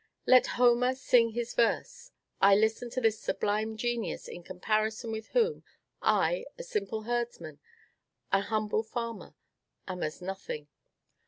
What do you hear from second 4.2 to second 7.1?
in comparison with whom I, a simple